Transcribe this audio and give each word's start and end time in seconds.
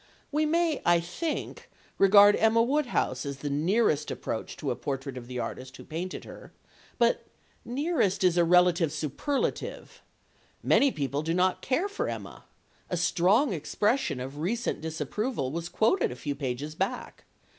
We 0.31 0.47
may, 0.47 0.81
I 0.83 0.99
think, 0.99 1.69
regard 1.99 2.35
Emma 2.35 2.63
Woodhouse 2.63 3.23
as 3.23 3.37
the 3.37 3.51
nearest 3.51 4.09
approach 4.09 4.57
to 4.57 4.71
a 4.71 4.75
portrait 4.75 5.15
of 5.15 5.27
the 5.27 5.37
artist 5.37 5.77
who 5.77 5.83
painted 5.83 6.23
her, 6.23 6.51
but 6.97 7.27
"nearest" 7.63 8.23
is 8.23 8.35
a 8.35 8.43
relative 8.43 8.91
superlative. 8.91 10.01
Many 10.63 10.91
people 10.91 11.21
do 11.21 11.35
not 11.35 11.61
care 11.61 11.87
for 11.87 12.09
Emma. 12.09 12.45
A 12.89 12.97
strong 12.97 13.53
expression 13.53 14.19
of 14.19 14.39
recent 14.39 14.81
disapproval 14.81 15.51
was 15.51 15.69
quoted 15.69 16.11
a 16.11 16.15
few 16.15 16.33
pages 16.33 16.73
back. 16.73 17.25